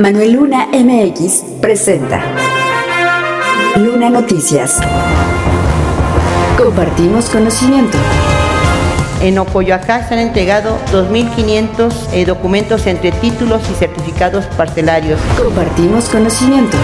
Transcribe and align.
Manuel 0.00 0.34
Luna 0.34 0.68
MX 0.72 1.42
presenta 1.60 2.22
Luna 3.74 4.08
Noticias. 4.08 4.78
Compartimos 6.56 7.28
conocimiento. 7.28 7.98
En 9.20 9.36
Ocoyoacá 9.40 10.06
se 10.06 10.14
han 10.14 10.20
entregado 10.20 10.78
2.500 10.92 12.12
eh, 12.12 12.24
documentos 12.24 12.86
entre 12.86 13.10
títulos 13.10 13.68
y 13.72 13.74
certificados 13.74 14.46
parcelarios. 14.56 15.18
Compartimos 15.36 16.08
conocimiento. 16.08 16.76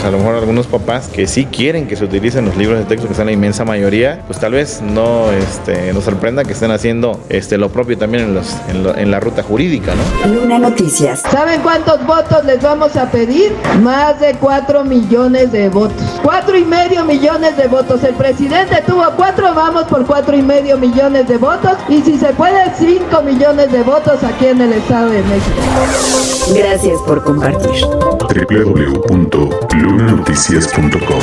Pues 0.00 0.08
a 0.08 0.12
lo 0.12 0.18
mejor 0.18 0.36
algunos 0.36 0.66
papás 0.66 1.08
que 1.08 1.26
sí 1.26 1.44
quieren 1.44 1.86
que 1.86 1.94
se 1.94 2.04
utilicen 2.04 2.46
los 2.46 2.56
libros 2.56 2.78
de 2.78 2.86
texto, 2.86 3.06
que 3.06 3.12
son 3.14 3.26
la 3.26 3.32
inmensa 3.32 3.66
mayoría, 3.66 4.22
pues 4.26 4.38
tal 4.40 4.52
vez 4.52 4.80
no 4.80 5.30
este, 5.30 5.92
nos 5.92 6.04
sorprenda 6.04 6.42
que 6.42 6.54
estén 6.54 6.70
haciendo 6.70 7.20
este, 7.28 7.58
lo 7.58 7.68
propio 7.68 7.98
también 7.98 8.24
en, 8.24 8.34
los, 8.34 8.56
en, 8.70 8.82
lo- 8.82 8.96
en 8.96 9.10
la 9.10 9.20
ruta 9.20 9.42
jurídica, 9.42 9.92
¿no? 9.94 10.32
Luna 10.34 10.58
Noticias. 10.58 11.20
¿Saben 11.30 11.60
cuántos 11.60 12.06
votos 12.06 12.46
les 12.46 12.62
vamos 12.62 12.96
a 12.96 13.10
pedir? 13.10 13.52
Más 13.82 14.18
de 14.20 14.32
4 14.40 14.84
millones 14.84 15.52
de 15.52 15.68
votos. 15.68 16.02
Cuatro 16.22 16.56
y 16.56 16.64
medio 16.64 17.04
millones 17.04 17.58
de 17.58 17.68
votos. 17.68 18.02
El 18.02 18.14
presidente 18.14 18.82
tuvo 18.86 19.04
cuatro, 19.16 19.52
vamos 19.54 19.84
por 19.84 20.06
cuatro 20.06 20.34
y 20.34 20.40
medio 20.40 20.78
millones 20.78 21.28
de 21.28 21.36
votos. 21.36 21.72
Y 21.90 22.00
si 22.00 22.16
se 22.16 22.28
puede, 22.32 22.72
5 22.78 23.20
millones 23.22 23.70
de 23.70 23.82
votos 23.82 24.24
aquí 24.24 24.46
en 24.46 24.62
el 24.62 24.72
Estado 24.72 25.10
de 25.10 25.22
México. 25.24 26.54
Gracias 26.54 26.98
por 27.06 27.22
compartir. 27.22 27.84
www.lunanoticias.com. 28.32 31.20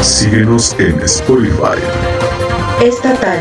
Síguenos 0.00 0.74
en 0.78 0.98
Spotify. 1.02 1.76
Estatal. 2.82 3.38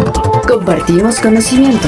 Compartimos 0.48 1.20
conocimiento. 1.20 1.86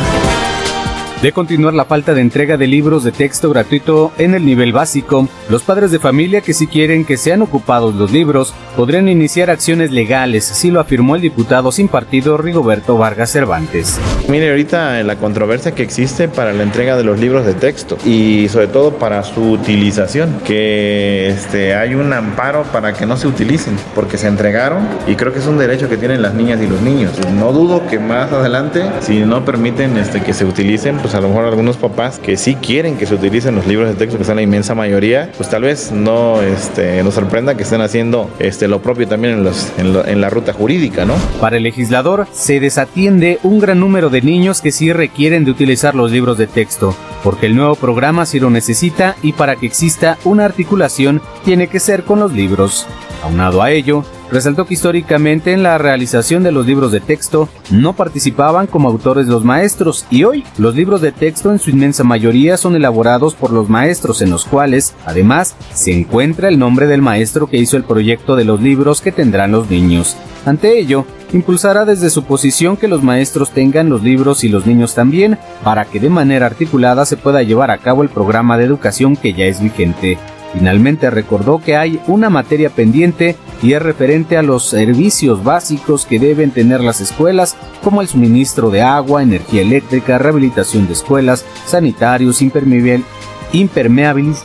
De 1.22 1.32
continuar 1.32 1.72
la 1.72 1.86
falta 1.86 2.12
de 2.12 2.20
entrega 2.20 2.58
de 2.58 2.66
libros 2.66 3.02
de 3.02 3.10
texto 3.10 3.48
gratuito 3.48 4.12
en 4.18 4.34
el 4.34 4.44
nivel 4.44 4.74
básico, 4.74 5.26
los 5.48 5.62
padres 5.62 5.90
de 5.90 5.98
familia 5.98 6.42
que 6.42 6.52
si 6.52 6.66
quieren 6.66 7.06
que 7.06 7.16
sean 7.16 7.40
ocupados 7.40 7.94
los 7.94 8.12
libros 8.12 8.52
podrían 8.76 9.08
iniciar 9.08 9.48
acciones 9.48 9.90
legales, 9.90 10.50
así 10.50 10.70
lo 10.70 10.78
afirmó 10.78 11.16
el 11.16 11.22
diputado 11.22 11.72
sin 11.72 11.88
partido 11.88 12.36
Rigoberto 12.36 12.98
Vargas 12.98 13.30
Cervantes. 13.30 13.98
Mire, 14.28 14.50
ahorita 14.50 15.02
la 15.04 15.16
controversia 15.16 15.74
que 15.74 15.82
existe 15.82 16.28
para 16.28 16.52
la 16.52 16.62
entrega 16.62 16.98
de 16.98 17.04
los 17.04 17.18
libros 17.18 17.46
de 17.46 17.54
texto 17.54 17.96
y 18.04 18.48
sobre 18.50 18.66
todo 18.66 18.98
para 18.98 19.22
su 19.22 19.52
utilización, 19.52 20.40
que 20.44 21.28
este, 21.28 21.74
hay 21.74 21.94
un 21.94 22.12
amparo 22.12 22.64
para 22.64 22.92
que 22.92 23.06
no 23.06 23.16
se 23.16 23.26
utilicen, 23.26 23.76
porque 23.94 24.18
se 24.18 24.28
entregaron 24.28 24.86
y 25.06 25.14
creo 25.14 25.32
que 25.32 25.38
es 25.38 25.46
un 25.46 25.56
derecho 25.56 25.88
que 25.88 25.96
tienen 25.96 26.20
las 26.20 26.34
niñas 26.34 26.60
y 26.60 26.66
los 26.66 26.82
niños. 26.82 27.12
No 27.32 27.52
dudo 27.52 27.86
que 27.86 27.98
más 27.98 28.30
adelante, 28.32 28.84
si 29.00 29.20
no 29.20 29.46
permiten 29.46 29.96
este, 29.96 30.20
que 30.20 30.34
se 30.34 30.44
utilicen, 30.44 30.98
pues 30.98 31.15
a 31.16 31.20
lo 31.20 31.28
mejor 31.28 31.46
algunos 31.46 31.76
papás 31.76 32.18
que 32.18 32.36
sí 32.36 32.56
quieren 32.56 32.96
que 32.96 33.06
se 33.06 33.14
utilicen 33.14 33.54
los 33.54 33.66
libros 33.66 33.88
de 33.88 33.94
texto, 33.94 34.18
que 34.18 34.24
son 34.24 34.36
la 34.36 34.42
inmensa 34.42 34.74
mayoría, 34.74 35.32
pues 35.36 35.48
tal 35.48 35.62
vez 35.62 35.90
no 35.90 36.42
este, 36.42 37.02
nos 37.02 37.14
sorprenda 37.14 37.56
que 37.56 37.62
estén 37.62 37.80
haciendo 37.80 38.30
este, 38.38 38.68
lo 38.68 38.82
propio 38.82 39.08
también 39.08 39.46
en, 39.78 39.96
en 40.06 40.20
la 40.20 40.30
ruta 40.30 40.52
jurídica, 40.52 41.04
¿no? 41.04 41.14
Para 41.40 41.56
el 41.56 41.62
legislador, 41.62 42.26
se 42.32 42.60
desatiende 42.60 43.38
un 43.42 43.58
gran 43.58 43.80
número 43.80 44.10
de 44.10 44.22
niños 44.22 44.60
que 44.60 44.72
sí 44.72 44.92
requieren 44.92 45.44
de 45.44 45.50
utilizar 45.50 45.94
los 45.94 46.10
libros 46.10 46.38
de 46.38 46.46
texto, 46.46 46.94
porque 47.24 47.46
el 47.46 47.56
nuevo 47.56 47.74
programa 47.74 48.26
sí 48.26 48.38
lo 48.38 48.50
necesita 48.50 49.16
y 49.22 49.32
para 49.32 49.56
que 49.56 49.66
exista 49.66 50.18
una 50.24 50.44
articulación 50.44 51.22
tiene 51.44 51.68
que 51.68 51.80
ser 51.80 52.04
con 52.04 52.20
los 52.20 52.32
libros. 52.32 52.86
Aunado 53.22 53.62
a 53.62 53.70
ello, 53.70 54.04
resaltó 54.30 54.66
que 54.66 54.74
históricamente 54.74 55.52
en 55.52 55.62
la 55.62 55.78
realización 55.78 56.42
de 56.42 56.52
los 56.52 56.66
libros 56.66 56.92
de 56.92 57.00
texto 57.00 57.48
no 57.70 57.94
participaban 57.94 58.66
como 58.66 58.88
autores 58.88 59.26
los 59.26 59.44
maestros 59.44 60.06
y 60.10 60.24
hoy 60.24 60.44
los 60.58 60.74
libros 60.74 61.00
de 61.00 61.12
texto 61.12 61.52
en 61.52 61.58
su 61.58 61.70
inmensa 61.70 62.04
mayoría 62.04 62.56
son 62.56 62.76
elaborados 62.76 63.34
por 63.34 63.52
los 63.52 63.68
maestros 63.68 64.22
en 64.22 64.30
los 64.30 64.44
cuales 64.44 64.94
además 65.04 65.54
se 65.74 65.92
encuentra 65.92 66.48
el 66.48 66.58
nombre 66.58 66.86
del 66.86 67.02
maestro 67.02 67.46
que 67.46 67.58
hizo 67.58 67.76
el 67.76 67.84
proyecto 67.84 68.36
de 68.36 68.44
los 68.44 68.60
libros 68.60 69.00
que 69.00 69.12
tendrán 69.12 69.52
los 69.52 69.70
niños. 69.70 70.16
Ante 70.44 70.78
ello, 70.78 71.04
impulsará 71.32 71.84
desde 71.84 72.08
su 72.08 72.22
posición 72.22 72.76
que 72.76 72.86
los 72.86 73.02
maestros 73.02 73.50
tengan 73.50 73.88
los 73.88 74.04
libros 74.04 74.44
y 74.44 74.48
los 74.48 74.64
niños 74.64 74.94
también, 74.94 75.38
para 75.64 75.84
que 75.84 75.98
de 75.98 76.08
manera 76.08 76.46
articulada 76.46 77.04
se 77.04 77.16
pueda 77.16 77.42
llevar 77.42 77.72
a 77.72 77.78
cabo 77.78 78.04
el 78.04 78.08
programa 78.08 78.56
de 78.56 78.64
educación 78.64 79.16
que 79.16 79.32
ya 79.32 79.46
es 79.46 79.60
vigente. 79.60 80.18
Finalmente 80.52 81.10
recordó 81.10 81.60
que 81.60 81.76
hay 81.76 82.00
una 82.06 82.30
materia 82.30 82.70
pendiente 82.70 83.36
y 83.62 83.72
es 83.74 83.82
referente 83.82 84.36
a 84.36 84.42
los 84.42 84.68
servicios 84.68 85.44
básicos 85.44 86.06
que 86.06 86.18
deben 86.18 86.50
tener 86.50 86.80
las 86.80 87.00
escuelas, 87.00 87.56
como 87.82 88.00
el 88.00 88.08
suministro 88.08 88.70
de 88.70 88.82
agua, 88.82 89.22
energía 89.22 89.62
eléctrica, 89.62 90.18
rehabilitación 90.18 90.86
de 90.86 90.94
escuelas, 90.94 91.44
sanitarios, 91.66 92.42
impermeabil- 92.42 93.04
impermeabiliz- 93.52 94.40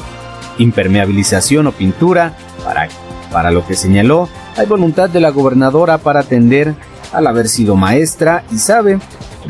impermeabilización 0.58 1.68
o 1.68 1.72
pintura, 1.72 2.36
para, 2.64 2.90
para 3.32 3.52
lo 3.52 3.66
que 3.66 3.76
señaló, 3.76 4.28
hay 4.58 4.66
voluntad 4.66 5.10
de 5.10 5.22
la 5.22 5.30
gobernadora 5.30 5.98
para 5.98 6.20
atender 6.22 6.76
al 7.14 7.28
haber 7.28 7.48
sido 7.48 7.76
maestra 7.76 8.44
y 8.52 8.58
sabe 8.58 9.00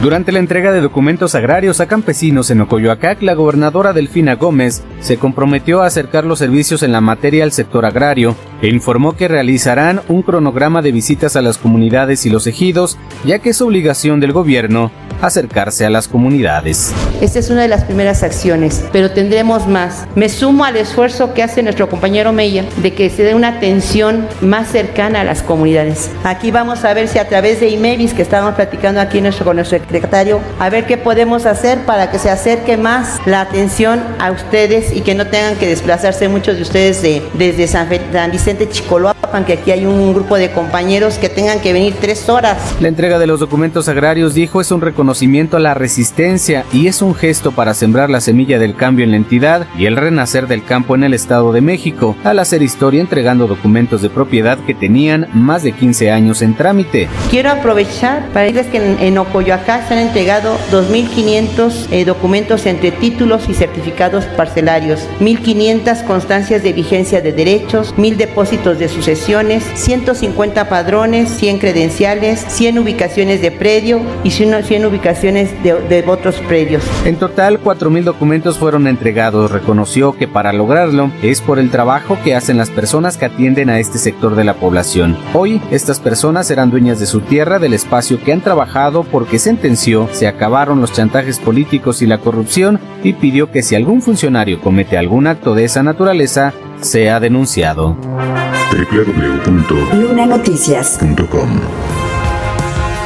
Durante 0.00 0.30
la 0.30 0.38
entrega 0.38 0.72
de 0.72 0.80
documentos 0.80 1.34
agrarios 1.34 1.80
a 1.80 1.86
campesinos 1.86 2.50
en 2.50 2.60
Ocoyoacac, 2.60 3.22
la 3.22 3.34
gobernadora 3.34 3.92
Delfina 3.92 4.36
Gómez 4.36 4.82
se 5.00 5.16
comprometió 5.16 5.82
a 5.82 5.86
acercar 5.86 6.24
los 6.24 6.38
servicios 6.38 6.82
en 6.82 6.92
la 6.92 7.00
materia 7.00 7.42
al 7.44 7.52
sector 7.52 7.84
agrario 7.84 8.36
e 8.62 8.68
informó 8.68 9.16
que 9.16 9.28
realizarán 9.28 10.00
un 10.08 10.22
cronograma 10.22 10.80
de 10.80 10.92
visitas 10.92 11.36
a 11.36 11.42
las 11.42 11.58
comunidades 11.58 12.24
y 12.24 12.30
los 12.30 12.46
ejidos, 12.46 12.96
ya 13.24 13.40
que 13.40 13.50
es 13.50 13.60
obligación 13.60 14.20
del 14.20 14.32
gobierno 14.32 14.90
acercarse 15.20 15.84
a 15.86 15.90
las 15.90 16.08
comunidades. 16.08 16.92
Esta 17.20 17.38
es 17.38 17.50
una 17.50 17.62
de 17.62 17.68
las 17.68 17.84
primeras 17.84 18.22
acciones, 18.22 18.84
pero 18.92 19.12
tendremos 19.12 19.68
más. 19.68 20.06
Me 20.16 20.28
sumo 20.28 20.64
al 20.64 20.76
esfuerzo 20.76 21.32
que 21.32 21.42
hace 21.42 21.62
nuestro 21.62 21.88
compañero 21.88 22.32
Meyer 22.32 22.68
de 22.76 22.92
que 22.92 23.08
se 23.08 23.22
dé 23.22 23.34
una 23.34 23.48
atención 23.48 24.26
más 24.40 24.68
cercana 24.70 25.20
a 25.20 25.24
las 25.24 25.42
comunidades. 25.42 26.10
Aquí 26.24 26.50
vamos 26.50 26.84
a 26.84 26.92
ver 26.94 27.08
si 27.08 27.18
a 27.18 27.28
través 27.28 27.60
de 27.60 27.68
IMEVIS, 27.68 28.14
que 28.14 28.22
estábamos 28.22 28.54
platicando 28.54 29.00
aquí 29.00 29.20
nuestro, 29.20 29.44
con 29.44 29.56
nuestro 29.56 29.78
secretario, 29.78 30.40
a 30.58 30.70
ver 30.70 30.86
qué 30.86 30.96
podemos 30.96 31.46
hacer 31.46 31.78
para 31.86 32.10
que 32.10 32.18
se 32.18 32.30
acerque 32.30 32.76
más 32.76 33.20
la 33.26 33.42
atención 33.42 34.00
a 34.18 34.32
ustedes 34.32 34.94
y 34.94 35.02
que 35.02 35.14
no 35.14 35.26
tengan 35.28 35.56
que 35.56 35.68
desplazarse 35.68 36.28
muchos 36.28 36.56
de 36.56 36.62
ustedes 36.62 37.02
de, 37.02 37.22
desde 37.34 37.68
San, 37.68 37.88
Vicente 38.30 38.51
Chicoloapan, 38.58 39.44
que 39.44 39.54
aquí 39.54 39.70
hay 39.70 39.86
un 39.86 40.12
grupo 40.12 40.36
de 40.36 40.50
compañeros 40.50 41.18
que 41.18 41.28
tengan 41.28 41.60
que 41.60 41.72
venir 41.72 41.94
tres 42.00 42.28
horas. 42.28 42.76
La 42.80 42.88
entrega 42.88 43.18
de 43.18 43.26
los 43.26 43.40
documentos 43.40 43.88
agrarios, 43.88 44.34
dijo, 44.34 44.60
es 44.60 44.70
un 44.70 44.80
reconocimiento 44.80 45.56
a 45.56 45.60
la 45.60 45.74
resistencia 45.74 46.64
y 46.72 46.86
es 46.86 47.02
un 47.02 47.14
gesto 47.14 47.52
para 47.52 47.74
sembrar 47.74 48.10
la 48.10 48.20
semilla 48.20 48.58
del 48.58 48.76
cambio 48.76 49.04
en 49.04 49.12
la 49.12 49.16
entidad 49.16 49.66
y 49.78 49.86
el 49.86 49.96
renacer 49.96 50.46
del 50.48 50.64
campo 50.64 50.94
en 50.94 51.04
el 51.04 51.14
Estado 51.14 51.52
de 51.52 51.60
México, 51.60 52.14
al 52.24 52.38
hacer 52.38 52.62
historia 52.62 53.00
entregando 53.00 53.46
documentos 53.46 54.02
de 54.02 54.10
propiedad 54.10 54.58
que 54.58 54.74
tenían 54.74 55.28
más 55.32 55.62
de 55.62 55.72
15 55.72 56.10
años 56.10 56.42
en 56.42 56.54
trámite. 56.54 57.08
Quiero 57.30 57.50
aprovechar 57.50 58.28
para 58.32 58.42
decirles 58.42 58.66
que 58.66 58.76
en, 58.76 58.98
en 59.00 59.18
Ocoyoacá 59.18 59.86
se 59.88 59.94
han 59.94 60.00
entregado 60.00 60.58
2.500 60.70 61.86
eh, 61.90 62.04
documentos 62.04 62.66
entre 62.66 62.90
títulos 62.90 63.48
y 63.48 63.54
certificados 63.54 64.26
parcelarios, 64.26 65.00
1.500 65.20 66.04
constancias 66.04 66.62
de 66.62 66.72
vigencia 66.72 67.20
de 67.20 67.32
derechos, 67.32 67.94
1.000 67.96 68.16
depósitos 68.16 68.41
de 68.50 68.88
sucesiones, 68.88 69.62
150 69.74 70.68
padrones, 70.68 71.30
100 71.30 71.58
credenciales, 71.58 72.44
100 72.48 72.80
ubicaciones 72.80 73.40
de 73.40 73.52
predio 73.52 74.00
y 74.24 74.32
100 74.32 74.84
ubicaciones 74.84 75.50
de, 75.62 76.04
otros 76.08 76.34
predios. 76.48 76.82
En 77.04 77.16
total, 77.16 77.62
4.000 77.62 78.02
documentos 78.02 78.58
fueron 78.58 78.88
entregados. 78.88 79.52
Reconoció 79.52 80.16
que 80.16 80.26
para 80.26 80.52
lograrlo 80.52 81.12
es 81.22 81.40
por 81.40 81.60
el 81.60 81.70
trabajo 81.70 82.18
que 82.24 82.34
hacen 82.34 82.58
las 82.58 82.70
personas 82.70 83.16
que 83.16 83.26
atienden 83.26 83.70
a 83.70 83.78
este 83.78 83.98
sector 83.98 84.34
de 84.34 84.42
la 84.42 84.54
población. 84.54 85.16
Hoy, 85.34 85.62
estas 85.70 86.00
personas 86.00 86.48
serán 86.48 86.70
dueñas 86.70 86.98
de 86.98 87.06
su 87.06 87.20
tierra, 87.20 87.60
del 87.60 87.74
espacio 87.74 88.20
que 88.22 88.32
han 88.32 88.40
trabajado 88.40 89.04
porque 89.04 89.38
sentenció 89.38 90.08
se 90.10 90.26
acabaron 90.26 90.80
los 90.80 90.92
chantajes 90.92 91.38
políticos 91.38 92.02
y 92.02 92.06
la 92.06 92.18
corrupción 92.18 92.80
y 93.04 93.12
pidió 93.12 93.50
que 93.52 93.62
si 93.62 93.76
algún 93.76 94.02
funcionario 94.02 94.60
comete 94.60 94.98
algún 94.98 95.28
acto 95.28 95.54
de 95.54 95.64
esa 95.64 95.82
naturaleza, 95.82 96.52
sea 96.82 97.20
denunciado. 97.20 97.96
www.lunanoticias.com 98.72 101.60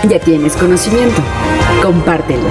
Ya 0.09 0.19
tienes 0.21 0.57
conocimiento. 0.57 1.21
Compártelo. 1.83 2.49